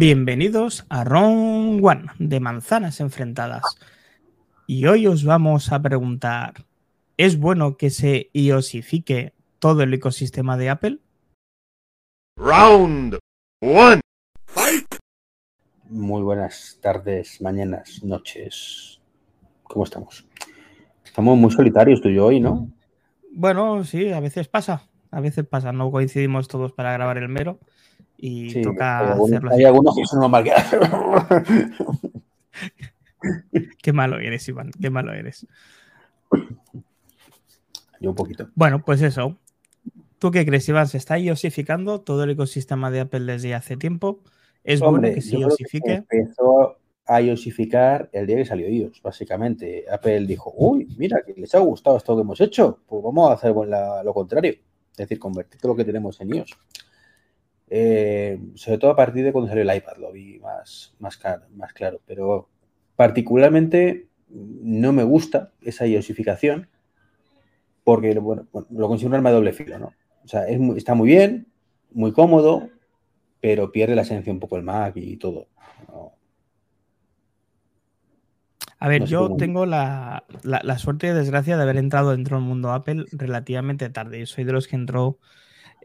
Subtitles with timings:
[0.00, 3.64] Bienvenidos a Round One de Manzanas Enfrentadas.
[4.64, 6.54] Y hoy os vamos a preguntar,
[7.16, 10.98] ¿es bueno que se iosifique todo el ecosistema de Apple?
[12.36, 13.18] Round
[13.60, 14.00] One.
[15.90, 19.00] Muy buenas tardes, mañanas, noches.
[19.64, 20.24] ¿Cómo estamos?
[21.04, 22.70] Estamos muy solitarios tú y yo hoy, ¿no?
[23.32, 24.88] Bueno, sí, a veces pasa.
[25.10, 25.72] A veces pasa.
[25.72, 27.58] No coincidimos todos para grabar el mero
[28.18, 30.52] y Sí, toca hay algunos, hacerlo hay algunos que son que
[33.82, 34.70] Qué malo eres, Iván.
[34.80, 35.46] Qué malo eres.
[38.00, 38.48] Yo un poquito.
[38.54, 39.36] Bueno, pues eso.
[40.18, 40.88] ¿Tú qué crees, Iván?
[40.88, 44.20] ¿Se está iosificando todo el ecosistema de Apple desde hace tiempo?
[44.64, 45.92] ¿Es Hombre, bueno que se que iosifique?
[45.94, 46.76] empezó
[47.06, 49.84] a iosificar el día que salió iOS, básicamente.
[49.90, 53.34] Apple dijo, uy, mira, que les ha gustado esto que hemos hecho, pues vamos a
[53.34, 54.52] hacer la- lo contrario.
[54.92, 56.58] Es decir, convertir todo lo que tenemos en iOS.
[57.70, 61.44] Eh, sobre todo a partir de cuando salió el iPad, lo vi más, más, claro,
[61.54, 62.00] más claro.
[62.06, 62.48] Pero
[62.96, 66.68] particularmente no me gusta esa iosificación
[67.84, 69.92] porque bueno, lo considero un arma de doble filo, ¿no?
[70.24, 71.46] O sea, es muy- está muy bien,
[71.90, 72.68] muy cómodo,
[73.40, 75.48] pero pierde la esencia un poco el Mac y todo.
[75.88, 76.12] ¿no?
[78.78, 82.36] A ver, No yo tengo la, la- la suerte y desgracia de haber entrado dentro
[82.36, 84.20] del mundo Apple relativamente tarde.
[84.20, 85.18] Yo soy de los que entró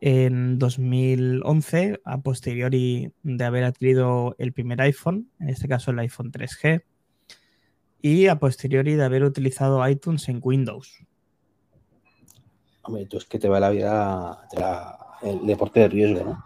[0.01, 6.31] en 2011, a posteriori de haber adquirido el primer iPhone, en este caso el iPhone
[6.31, 6.83] 3G,
[8.01, 11.05] y a posteriori de haber utilizado iTunes en Windows.
[12.81, 16.43] Hombre, tú es que te va la vida, te va el deporte de riesgo, ¿no?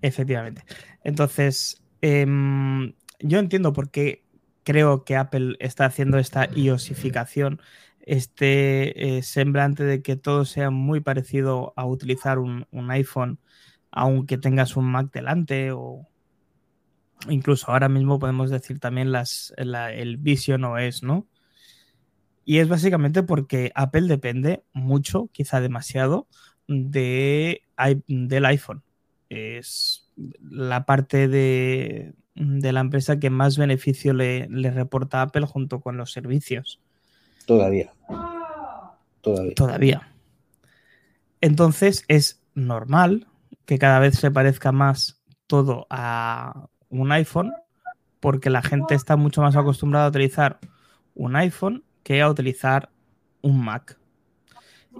[0.00, 0.64] Efectivamente.
[1.04, 4.24] Entonces, em, yo entiendo por qué
[4.64, 7.60] creo que Apple está haciendo esta iosificación,
[8.02, 13.38] este eh, semblante de que todo sea muy parecido a utilizar un, un iPhone,
[13.90, 16.08] aunque tengas un Mac delante, o
[17.28, 21.26] incluso ahora mismo podemos decir también las, la- el Vision OS, ¿no?
[22.44, 26.26] Y es básicamente porque Apple depende mucho, quizá demasiado,
[26.66, 27.62] de,
[28.08, 28.82] del iPhone
[29.28, 35.46] es la parte de, de la empresa que más beneficio le, le reporta a Apple
[35.46, 36.80] junto con los servicios,
[37.46, 37.92] Todavía.
[39.54, 40.08] Todavía.
[41.40, 43.26] Entonces es normal
[43.64, 47.52] que cada vez se parezca más todo a un iPhone
[48.20, 50.58] porque la gente está mucho más acostumbrada a utilizar
[51.14, 52.90] un iPhone que a utilizar
[53.42, 53.98] un Mac.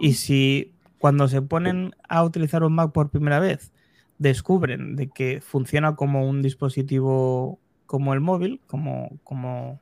[0.01, 3.73] Y si cuando se ponen a utilizar un Mac por primera vez
[4.19, 9.81] descubren de que funciona como un dispositivo como el móvil, como, como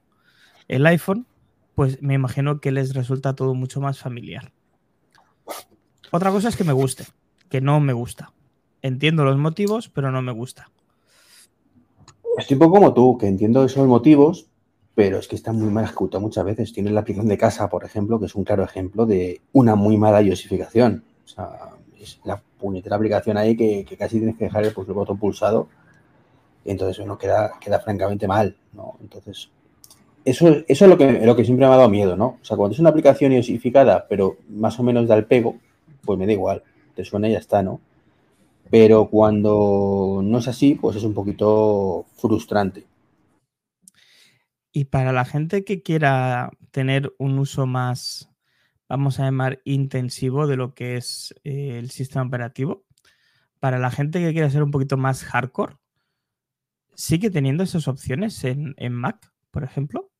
[0.68, 1.26] el iPhone,
[1.80, 4.52] pues me imagino que les resulta todo mucho más familiar.
[6.10, 7.06] Otra cosa es que me guste,
[7.48, 8.34] que no me gusta.
[8.82, 10.70] Entiendo los motivos, pero no me gusta.
[12.36, 14.46] Estoy un poco como tú, que entiendo esos motivos,
[14.94, 16.70] pero es que está muy mal ejecutado muchas veces.
[16.74, 19.96] Tienes la aplicación de casa, por ejemplo, que es un claro ejemplo de una muy
[19.96, 21.02] mala iosificación.
[21.24, 25.16] O sea, es la puñetera aplicación ahí que, casi tienes que dejar el, pues, botón
[25.16, 25.68] pulsado.
[26.62, 28.98] Entonces uno queda, queda francamente mal, ¿no?
[29.00, 29.48] Entonces,
[30.24, 32.38] eso, eso es lo que, lo que siempre me ha dado miedo, ¿no?
[32.40, 35.58] O sea, cuando es una aplicación iosificada, pero más o menos da el pego,
[36.02, 36.62] pues me da igual.
[36.94, 37.80] Te suena y ya está, ¿no?
[38.70, 42.86] Pero cuando no es así, pues es un poquito frustrante.
[44.72, 48.30] Y para la gente que quiera tener un uso más,
[48.88, 52.84] vamos a llamar, intensivo de lo que es eh, el sistema operativo,
[53.58, 55.76] para la gente que quiera ser un poquito más hardcore,
[56.94, 60.10] ¿sigue teniendo esas opciones en, en Mac, por ejemplo?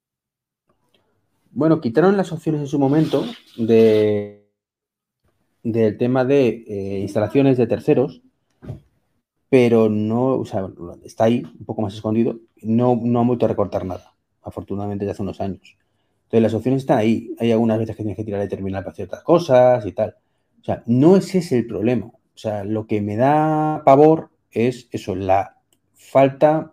[1.52, 3.24] Bueno, quitaron las opciones en su momento
[3.56, 4.40] de
[5.62, 8.22] del tema de eh, instalaciones de terceros,
[9.50, 10.68] pero no, o sea,
[11.04, 15.12] está ahí, un poco más escondido, no, no han vuelto a recortar nada, afortunadamente ya
[15.12, 15.76] hace unos años.
[16.24, 18.94] Entonces las opciones están ahí, hay algunas veces que tienes que tirar el terminal para
[18.94, 20.14] ciertas cosas y tal.
[20.60, 22.06] O sea, no es ese el problema.
[22.06, 25.56] O sea, lo que me da pavor es eso, la
[25.94, 26.72] falta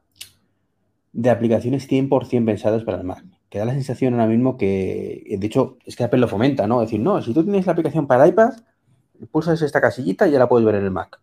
[1.18, 3.26] de aplicaciones 100% pensadas para el Mac.
[3.50, 6.84] Que da la sensación ahora mismo que, de hecho, es que Apple lo fomenta, ¿no?
[6.84, 8.54] Es decir, no, si tú tienes la aplicación para iPad,
[9.32, 11.20] pulsas esta casillita y ya la puedes ver en el Mac.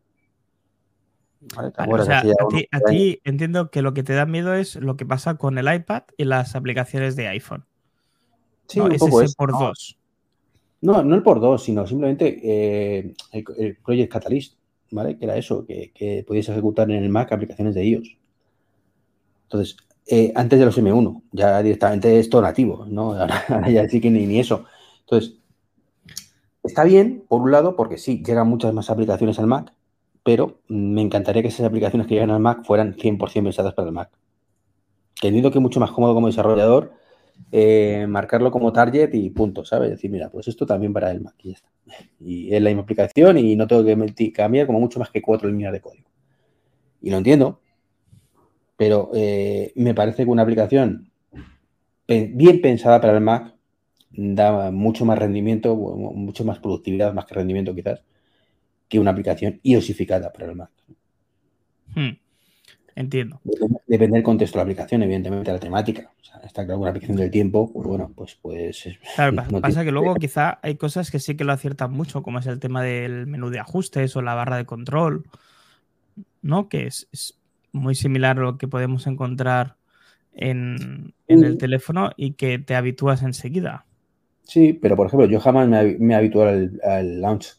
[1.56, 1.70] A
[2.49, 2.91] ti, a años.
[2.91, 6.02] ti entiendo que lo que te da miedo es lo que pasa con el iPad
[6.17, 7.64] y las aplicaciones de iPhone.
[8.67, 8.87] Sí, ¿no?
[8.87, 9.61] un Es poco ese eso, por ¿no?
[9.61, 9.96] dos.
[10.81, 14.58] No, no el por dos, sino simplemente eh, el, el Project Catalyst,
[14.91, 15.17] ¿vale?
[15.17, 18.17] Que era eso, que, que podías ejecutar en el Mac aplicaciones de iOS.
[19.55, 23.12] Entonces, eh, antes de los M1, ya directamente es todo nativo, ¿no?
[23.49, 24.65] Ahora, ya sí que ni, eso.
[25.01, 25.37] Entonces,
[26.65, 29.73] está bien, por un lado, porque sí, llegan muchas más aplicaciones al Mac,
[30.25, 33.95] pero me encantaría que esas aplicaciones que llegan al Mac fueran 100% pensadas para el
[33.95, 34.11] Mac.
[35.21, 36.93] Que entiendo que es mucho más cómodo como desarrollador
[37.53, 39.91] eh, marcarlo como target y punto, ¿sabes?
[39.91, 41.69] Decir, mira, pues esto también para el Mac y ya está.
[42.21, 45.49] Y es la misma aplicación y no tengo que cambiar como mucho más que cuatro
[45.49, 46.09] líneas de código.
[47.01, 47.61] Y lo entiendo,
[48.76, 51.11] pero eh, me parece que una aplicación
[52.06, 53.55] bien pensada para el Mac
[54.11, 58.03] da mucho más rendimiento, mucho más productividad, más que rendimiento quizás,
[58.88, 60.71] que una aplicación iosificada para el Mac.
[61.94, 62.17] Hmm.
[62.97, 63.41] Entiendo.
[63.88, 66.12] Depende, del contexto de la aplicación, evidentemente, la temática.
[66.44, 68.38] está claro una aplicación del tiempo, pues bueno, pues.
[68.41, 72.38] pues claro, pasa que luego quizá hay cosas que sí que lo aciertan mucho, como
[72.38, 75.25] es el tema del menú de ajustes o la barra de control,
[76.41, 76.69] ¿no?
[76.69, 77.09] Que es,
[77.75, 79.76] muy similar a lo que podemos encontrar
[80.32, 83.85] en, el teléfono y que te habitúas enseguida.
[84.43, 87.56] Sí, pero por ejemplo, yo jamás me, me habituado al, al Launch,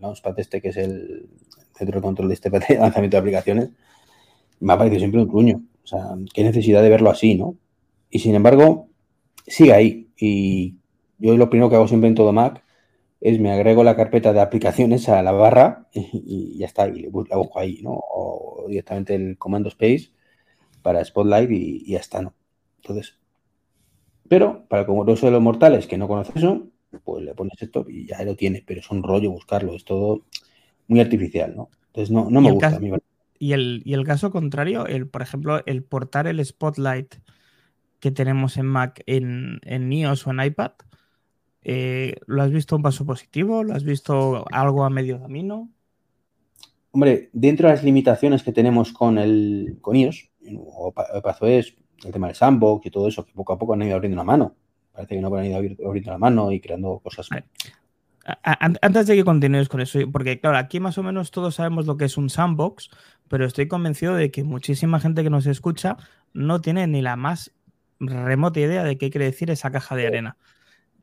[0.00, 1.28] Launchpad este, que es el
[1.74, 3.70] centro de control de este lanzamiento de aplicaciones
[4.60, 5.62] me ha parecido siempre un truño.
[5.84, 7.56] O sea, qué necesidad de verlo así, ¿no?
[8.10, 8.88] Y sin embargo,
[9.46, 10.08] sigue ahí.
[10.16, 10.76] Y
[11.18, 12.64] yo lo primero que hago siempre en todo Mac
[13.20, 17.36] es me agrego la carpeta de aplicaciones a la barra y, ya está, y la
[17.36, 17.92] busco ahí, ¿no?
[17.92, 20.10] O directamente el comando space
[20.82, 22.34] para Spotlight y, ya está, ¿no?
[22.76, 23.18] Entonces,
[24.28, 26.68] pero para el congreso de los mortales que no conoces eso,
[27.04, 30.24] pues le pones esto y ya lo tiene, pero es un rollo buscarlo, es todo
[30.88, 31.70] muy artificial, ¿no?
[31.88, 32.90] Entonces no, no me gusta a mí.
[33.38, 37.16] Y el, y el caso contrario, el, por ejemplo, el portar el Spotlight
[38.00, 40.72] que tenemos en Mac en, en iOS o en iPad,
[41.68, 43.64] eh, ¿lo has visto un paso positivo?
[43.64, 45.68] ¿Lo has visto algo a medio camino?
[46.92, 50.30] Hombre, dentro de las limitaciones que tenemos con el con iOS
[50.64, 50.94] o
[51.42, 51.74] es
[52.04, 54.22] el tema del sandbox y todo eso, que poco a poco han ido abriendo la
[54.22, 54.54] mano.
[54.92, 57.28] Parece que no han ido abriendo la mano y creando cosas.
[58.44, 61.96] Antes de que continúes con eso, porque claro, aquí más o menos todos sabemos lo
[61.96, 62.90] que es un sandbox,
[63.26, 65.96] pero estoy convencido de que muchísima gente que nos escucha
[66.32, 67.52] no tiene ni la más
[67.98, 70.36] remota idea de qué quiere decir esa caja de arena.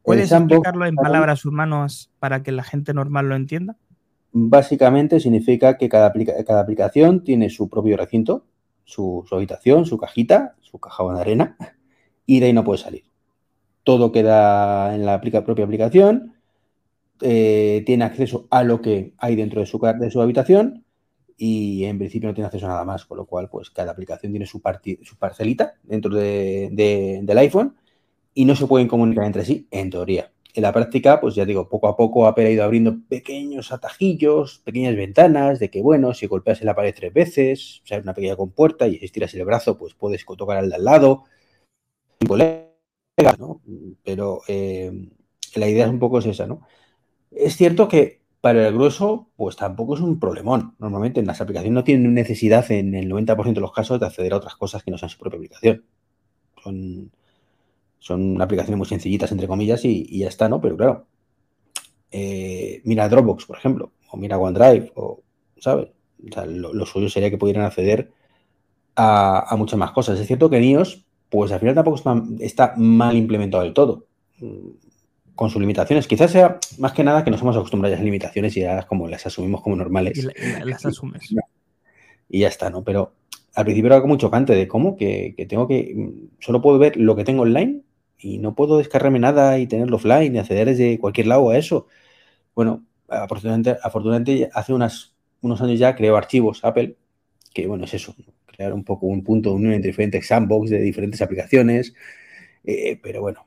[0.03, 3.77] ¿Puedes explicarlo en palabras humanas para que la gente normal lo entienda?
[4.33, 6.11] Básicamente significa que cada,
[6.45, 8.45] cada aplicación tiene su propio recinto,
[8.83, 11.57] su, habitación, su cajita, su caja de arena,
[12.25, 13.03] y de ahí no puede salir.
[13.83, 16.33] Todo queda en la propia aplicación,
[17.21, 20.83] eh, tiene acceso a lo que hay dentro de su, de su habitación
[21.37, 24.31] y en principio no tiene acceso a nada más, con lo cual pues cada aplicación
[24.31, 24.61] tiene su,
[25.03, 27.75] su parcelita dentro del iPhone
[28.33, 30.31] y no se pueden comunicar entre sí, en teoría.
[30.55, 34.95] En la práctica, pues ya digo, poco a poco ha ido abriendo pequeños atajillos, pequeñas
[34.95, 38.35] ventanas, de que bueno, si golpeas en la pared tres veces, o sea, una pequeña
[38.35, 41.23] compuerta y estiras el brazo, pues puedes tocar al de al lado.
[44.03, 44.91] Pero eh,
[45.55, 46.61] la idea es un poco esa, ¿no?
[47.31, 50.75] Es cierto que para el grueso, pues tampoco es un problemón.
[50.77, 54.33] Normalmente en las aplicaciones no tienen necesidad en el 90% de los casos de acceder
[54.33, 55.85] a otras cosas que no sean su propia aplicación.
[56.61, 57.11] Son,
[58.03, 60.59] son aplicaciones muy sencillitas, entre comillas, y, ya está, ¿no?
[60.59, 61.07] Pero claro,
[62.11, 65.21] eh, mira Dropbox, por ejemplo, o mira OneDrive, o,
[65.57, 65.87] ¿sabes?
[66.29, 68.11] O sea, lo, suyo sería que pudieran acceder
[68.97, 70.19] a, muchas más cosas.
[70.19, 74.05] Es cierto que en iOS, pues al final tampoco está, está mal implementado del todo
[75.35, 76.05] con sus limitaciones.
[76.05, 79.07] Quizás sea más que nada que nos hemos acostumbrado a esas limitaciones y ya como
[79.07, 80.17] las asumimos como normales.
[80.17, 81.33] Y las asumes.
[82.27, 82.83] Y ya está, ¿no?
[82.83, 83.13] Pero
[83.55, 85.95] al principio era como muy chocante de cómo que, tengo que.
[86.39, 87.82] Solo puedo ver lo que tengo online
[88.23, 91.87] y no puedo descargarme nada y tenerlo offline y acceder desde cualquier lado a eso.
[92.55, 96.95] Bueno, afortunadamente, afortunadamente hace unos años ya creo archivos Apple,
[97.53, 98.15] que bueno, es eso,
[98.45, 101.93] crear un poco un punto de unión entre diferentes sandbox de diferentes aplicaciones.
[102.63, 103.45] Eh, pero bueno,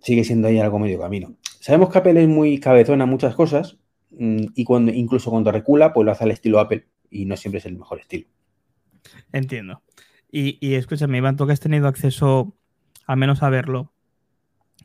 [0.00, 1.34] sigue siendo ahí algo medio camino.
[1.60, 3.78] Sabemos que Apple es muy cabezona en muchas cosas
[4.10, 7.60] mm, y cuando, incluso cuando recula, pues lo hace al estilo Apple y no siempre
[7.60, 8.26] es el mejor estilo.
[9.32, 9.82] Entiendo.
[10.30, 12.54] Y, y escúchame, Iván, tú que has tenido acceso
[13.06, 13.92] al menos a verlo,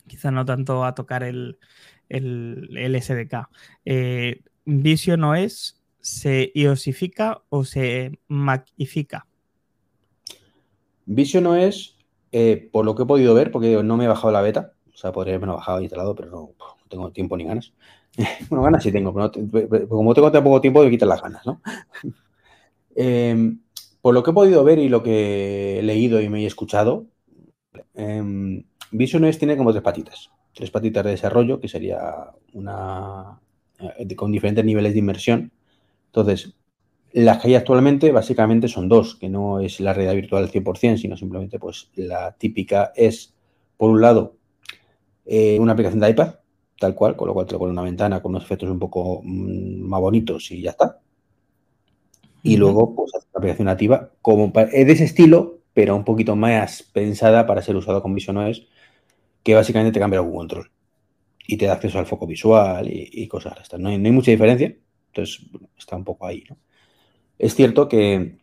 [0.07, 1.57] quizá no tanto a tocar el,
[2.09, 3.49] el, SDK.
[3.85, 9.25] Eh, ¿Vision OS se iosifica o se macifica?
[11.05, 11.97] Vision OS,
[12.31, 14.97] eh, por lo que he podido ver, porque no me he bajado la beta, o
[14.97, 16.51] sea, podría haberme bajado instalado, pero no,
[16.89, 17.73] tengo tiempo ni ganas.
[18.49, 21.61] bueno, ganas sí tengo, pero como tengo tan poco tiempo, me quitan las ganas, ¿no?
[22.99, 23.59] Em,
[24.01, 27.05] por lo que he podido ver y lo que he leído y me he escuchado,
[27.97, 30.31] eh, Vision tiene como tres patitas.
[30.53, 33.39] Tres patitas de desarrollo, que sería una
[33.79, 35.51] eh, con diferentes niveles de inmersión.
[36.07, 36.55] Entonces,
[37.13, 40.97] las que hay actualmente básicamente son dos, que no es la realidad virtual al 100%,
[40.97, 43.33] sino simplemente pues la típica es,
[43.77, 44.35] por un lado,
[45.25, 46.35] eh, una aplicación de iPad,
[46.79, 49.21] tal cual, con lo cual te lo pone una ventana con unos efectos un poco
[49.23, 50.99] mm, más bonitos y ya está.
[52.43, 56.35] Y luego, pues, hacer una aplicación nativa como es de ese estilo, pero un poquito
[56.35, 58.67] más pensada para ser usado con Vision OS,
[59.43, 60.71] que básicamente te cambia algún control
[61.47, 63.79] y te da acceso al foco visual y, cosas de estas.
[63.79, 64.75] No hay, mucha diferencia,
[65.09, 65.45] entonces
[65.77, 66.43] está un poco ahí.
[67.37, 68.39] Es cierto que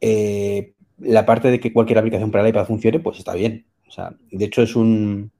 [0.00, 3.66] eh, la parte de que cualquier aplicación para el iPad funcione, pues está bien.
[3.86, 5.32] O sea, de hecho es un...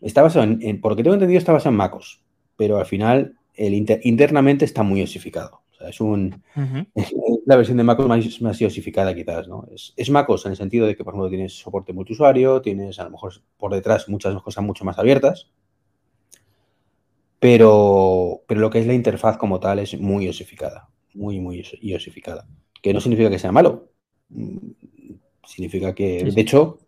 [0.00, 2.22] Está basado en, por lo que tengo entendido, está basado en MacOS,
[2.56, 5.59] pero al final el internamente está muy osificado.
[5.80, 6.42] Sea, es un...
[7.46, 9.66] la versión de MacOS más, más osificada quizás, ¿no?
[9.74, 13.04] Es, es, MacOS en el sentido de que, por ejemplo, tienes soporte multiusuario, tienes a
[13.04, 15.50] lo mejor por detrás muchas cosas mucho más abiertas,
[17.38, 22.46] pero, pero lo que es la interfaz como tal es muy osificada, muy, muy osificada.
[22.82, 23.90] Que no significa que sea malo,
[24.28, 24.72] mm,
[25.46, 26.78] significa que, de hecho,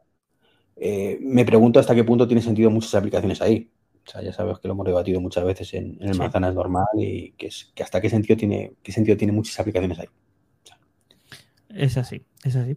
[0.76, 3.70] eh, me pregunto hasta qué punto tiene sentido muchas aplicaciones ahí.
[4.06, 7.32] O sea, ya sabes que lo hemos debatido muchas veces en, el manzanas normal y
[7.32, 10.08] que, es, que hasta qué sentido tiene, qué sentido tiene muchas aplicaciones ahí.
[11.68, 12.76] Es así, es así.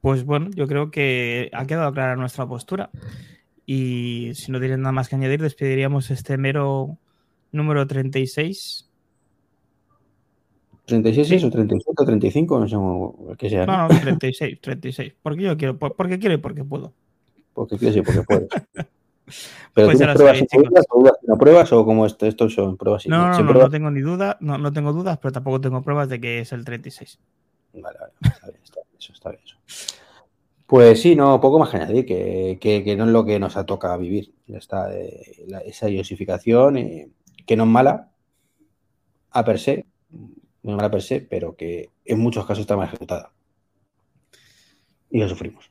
[0.00, 2.90] Pues bueno, yo creo que ha quedado clara nuestra postura.
[3.66, 6.98] Y si no tienen nada más que añadir, despediríamos este mero
[7.50, 8.88] número 36.
[10.86, 12.58] ¿36 o 37 o 35?
[12.58, 13.66] No sé qué sea.
[13.66, 15.14] No, no, 36, 36.
[15.22, 16.92] Porque yo quiero, porque quiero y porque puedo.
[17.54, 18.48] Porque quieres y porque puedes.
[19.74, 23.42] Pero pues pruebas dudas, o dudas no pruebas o como esto, son pruebas No, no,
[23.42, 26.40] no, no, tengo ni duda, no, no tengo dudas, pero tampoco tengo pruebas de que
[26.40, 27.18] es el 36.
[27.74, 29.42] Vale, vale, está bien, está bien, eso está bien.
[29.44, 29.56] Eso.
[30.72, 33.98] Pues sí, no, poco más que añadir, que, no es lo que nos ha tocado
[33.98, 34.32] vivir.
[34.48, 37.10] Está, eh, esa iosificación, eh,
[37.46, 38.10] que no es mala
[39.30, 42.88] a per se, no es mala per se, pero que en muchos casos está mal
[42.88, 43.32] ejecutada.
[45.10, 45.70] Y lo sufrimos.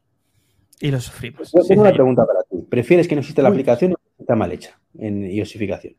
[0.82, 1.52] Y lo sufrimos.
[1.68, 2.58] tengo una pregunta para ti.
[2.70, 5.96] ¿Prefieres que no exista la aplicación o que está mal hecha en iosificación?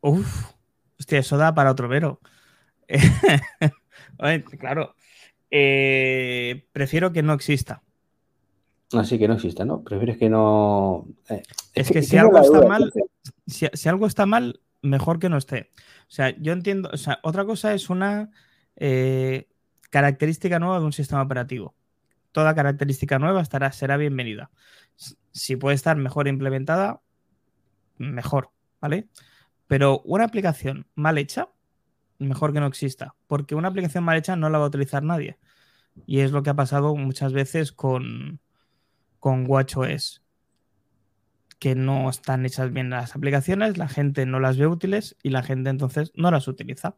[0.00, 0.52] Uf,
[0.98, 2.20] hostia, eso da para otro vero.
[4.58, 4.94] claro,
[5.50, 7.82] eh, prefiero que no exista.
[8.92, 9.82] Así que no exista, ¿no?
[9.82, 11.06] Prefieres que no.
[11.28, 11.42] Eh,
[11.74, 12.92] es, que, si algo está mal,
[13.46, 15.70] si, algo está mal, mejor que no esté.
[16.02, 16.90] O sea, yo entiendo.
[16.92, 18.30] O sea, otra cosa es una
[18.76, 19.48] eh,
[19.90, 21.74] característica nueva de un sistema operativo.
[22.32, 24.50] Toda característica nueva estará, será bienvenida.
[25.30, 27.00] Si puede estar mejor implementada,
[27.98, 29.08] mejor, ¿vale?
[29.66, 31.48] Pero una aplicación mal hecha
[32.18, 35.38] mejor que no exista, porque una aplicación mal hecha no la va a utilizar nadie.
[36.06, 38.40] Y es lo que ha pasado muchas veces con,
[39.18, 40.22] con WatchOS,
[41.58, 45.42] que no están hechas bien las aplicaciones, la gente no las ve útiles y la
[45.42, 46.96] gente entonces no las utiliza.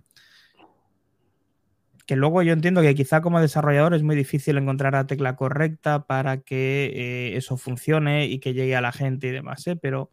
[2.06, 6.06] Que luego yo entiendo que quizá como desarrollador es muy difícil encontrar la tecla correcta
[6.06, 9.76] para que eh, eso funcione y que llegue a la gente y demás, ¿eh?
[9.76, 10.10] pero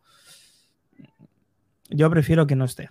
[1.90, 2.90] yo prefiero que no esté.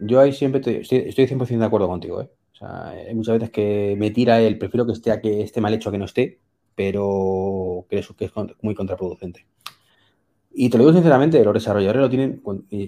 [0.00, 2.22] Yo ahí siempre estoy, estoy 100% de acuerdo contigo.
[2.22, 2.30] ¿eh?
[2.52, 5.60] O sea, hay muchas veces que me tira el prefiero que esté a que esté
[5.60, 6.40] mal hecho a que no esté,
[6.74, 9.46] pero creo que es muy contraproducente.
[10.58, 12.42] Y te lo digo sinceramente, los desarrolladores lo tienen,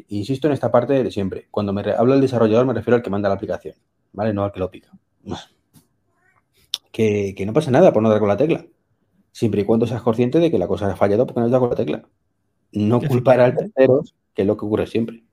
[0.08, 1.48] insisto en esta parte de siempre.
[1.50, 3.74] Cuando me hablo del desarrollador me refiero al que manda la aplicación,
[4.12, 4.32] ¿vale?
[4.32, 4.90] No al que lo pica.
[6.92, 8.66] Que, que no pasa nada por no dar con la tecla.
[9.32, 11.62] Siempre y cuando seas consciente de que la cosa ha fallado porque no has dado
[11.62, 12.08] con la tecla.
[12.72, 14.02] No culpar al tercero,
[14.34, 15.24] que es lo que ocurre siempre.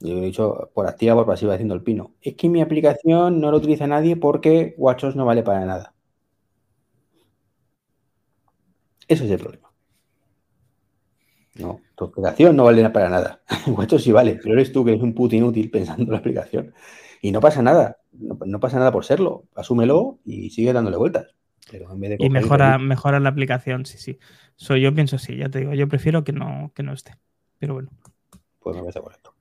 [0.00, 2.12] Yo he dicho por activa, por pasiva, haciendo el pino.
[2.20, 5.94] Es que mi aplicación no lo utiliza nadie porque WatchOS no vale para nada.
[9.08, 9.70] Ese es el problema.
[11.54, 13.42] No, tu aplicación no vale para nada.
[13.66, 16.74] WatchOS sí vale, pero eres tú que eres un puto inútil pensando en la aplicación.
[17.24, 17.96] Y no pasa nada.
[18.12, 19.44] No, pasa nada por serlo.
[19.54, 21.34] Asúmelo y sigue dándole vueltas.
[22.18, 24.18] y mejora, mejora la aplicación, sí, sí.
[24.58, 25.72] yo pienso sí, ya te digo.
[25.72, 27.16] Yo prefiero que no, que no esté.
[27.58, 27.88] Pero bueno.
[28.58, 29.34] Pues me parece correcto.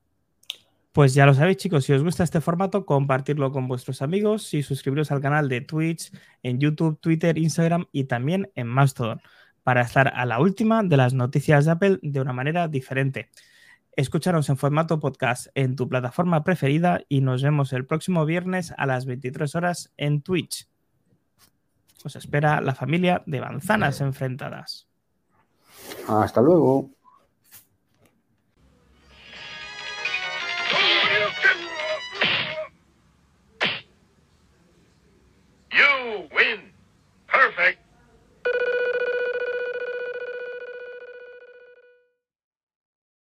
[0.94, 4.64] Pues ya lo sabéis, chicos, si os gusta este formato, compartirlo con vuestros amigos y
[4.64, 9.20] suscribiros al canal de Twitch, en YouTube, Twitter, Instagram y también en Mastodon
[9.62, 13.30] para estar a la última de las noticias de Apple de una manera diferente.
[13.96, 18.88] Escúchanos en formato podcast en tu plataforma preferida y nos vemos el próximo viernes a
[18.88, 20.68] las 23 horas en Twitch.
[22.04, 24.88] Os espera la familia de manzanas enfrentadas.
[26.08, 26.90] Hasta luego.